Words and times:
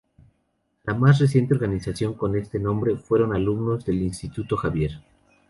La 0.85 0.95
más 0.95 1.19
reciente 1.19 1.53
organización 1.53 2.15
con 2.15 2.35
este 2.35 2.57
nombre, 2.57 2.95
fueron 2.95 3.35
alumnos 3.35 3.85
del 3.85 4.01
Instituto 4.01 4.57
Xavier. 4.57 4.99